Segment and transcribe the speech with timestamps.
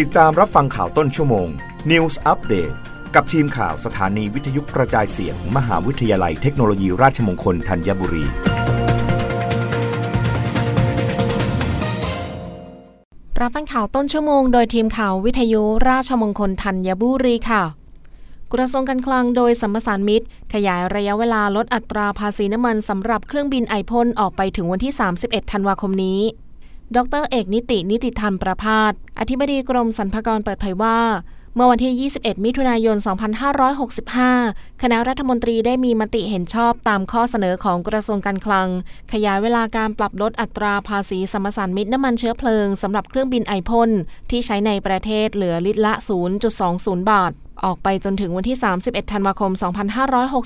[0.00, 1.48] ติดตามรับฟังข่าวต้นชั่วโมง
[1.90, 2.74] News Update
[3.14, 8.24] กับทีมข่าวสถานีวิทยุกระจายเสียงมมหาวิทยาลัยเทคโนโลยีราชมงคลธัญบุรี
[13.40, 17.62] รับฟังข่าวต้นชั่วโมงโดยทีมข่าววิทยุราชมงคลธัญบุรีค่ะ
[18.52, 26.20] กระทรวงการคลังโดยสัมปสานมิตร ขยายระยะเวลาลดอัตราภาษีน้ำมันสำหรับเครื่องบินไอพ่นออกไปถึงวันที่ 31 ธันวาคมนี้
[26.96, 30.98] ดรเอกนิตินิติธรรมประพาสอธิบดีกรมสรรพากรเปิดเผยว่า
[31.54, 32.96] เมื่อวันที่ 21 มิถุนายน
[34.28, 38.68] 2565 คณะรัฐมนตรีได้มีมติเห็นชอบตามข้อเสนอของกระทรวงการคลัง
[39.12, 43.90] ขยายเวลาการปรับลดอัตราภาษีสมสานมิตรน้ำมันเชื้อเพลิงสำหรับเครื่องบินไอพ่น
[44.30, 45.92] ที่ใช้ในประเทศเหลือลิตรละ
[46.52, 47.32] 0.20 บาท
[47.64, 49.52] ออกไปจนถึงวันที่ 31 ธันวาคม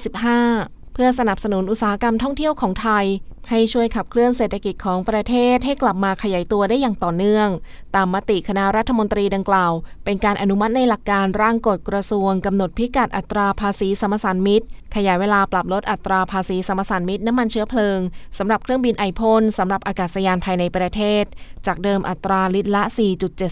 [0.00, 3.04] 2565เพื่อสนับสนุนอุตสาหกรรมท่องเที่ยวของไทย
[3.50, 7.48] ให้ช่วยขับเคลื่อนเศรษฐกิจของประเทศให้กลับมาขยายตัวได้อย่างต่อเนื่อง
[7.94, 9.72] ตามมติคณะรัฐมนตรีดังกล่าว
[10.04, 17.98] เป็นการอนุมัติในหลักการร่างกฎกระทรวงกำหนดพิกัดอัตราภาษีสมสานมิตร ขยายเวลาปรับลดอัตราภาษีสมสานมิตรน้ำมันเชื้อเพลิง
[18.38, 21.24] สำหรับเครื่องบินไอพ่นสำหรับอากาศยานภายในประเทศ
[21.66, 22.82] จากเดิมอัตราลิตรละ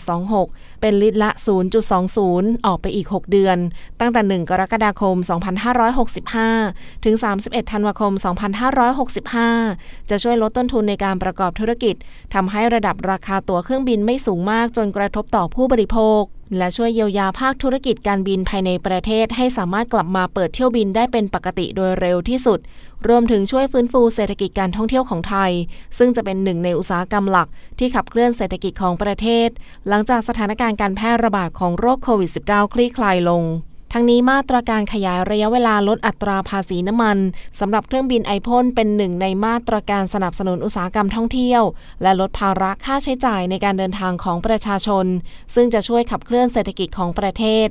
[0.06, 1.30] 4.726 เป็นลิตรละ
[1.98, 3.58] 0.20 ออกไปอีก 6 เดือน
[4.00, 5.16] ตั้งแต่ 1 กรกฎาคม
[6.50, 8.12] 2565 ถึง 31 ธันวาคม
[8.78, 11.94] 2565จะช่วยลดต้นทุนในการประกอบธุรกิจ
[12.34, 16.22] ทำให้ระดับราคาตั๋วเครื่องบินไม่สูงมากจนกระทบต่อผู้บริโภค
[16.58, 22.58] และช่วยเยียวยาภาคธุรกิจการบินภายในประเทศ ให้สามารถกลับมาเปิดเที่ยวบินได้เป็นปกติโดยเร็วที่สุด
[23.08, 25.52] รวมถึงช่วยฟื้นฟูเศรษฐกิจการท่องเที่ยวของไทย
[25.98, 29.48] ซึ่งจะเป็นหนึ่งในอุตสาหกรรมหลัก ที่ขับเคลื่อนเศรษฐกิจของประเทศ
[29.88, 33.42] หลังจากสถานการณ์การแพร่ระบาดของโรคโควิด -19 คลี่คลายลง
[33.96, 37.18] ทั้งนี้มาตรการขยายระยะเวลาลดอัตราภาษีน้ำมัน
[37.60, 41.62] สำหรับเครื่องบินไอพ่นเป็นหนึ่งในมาตรการสนับสนุนอุตสาหกรรมท่องเที่ยว
[42.02, 45.06] และลดภาระค่าใช้จ่ายในการเดินทางของประชาชน
[45.54, 47.68] ซึ่งจะช่วยขับเคลื่อนเศรษฐกิจของประเทศ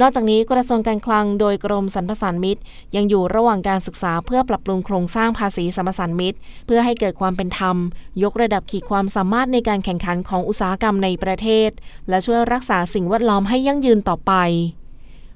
[0.00, 2.62] นอกจากนี้กระทรวงการคลังโดยกรมสรรพสานมิตร
[2.96, 7.76] ยังอยู่ระหว่างการศึกษาเพื่อปรับปรุงโครงสร้างภาษีสรรพสานมิตร เพื่อให้เกิดความเป็นธรรม
[8.22, 11.70] ยกระดับขีดความสามารถในการแข่งขันของอุตสาหกรรมในประเทศ
[12.08, 14.34] และช่วยรักษาสิ่งแวดล้อมให้ยั่งยืนต่อไป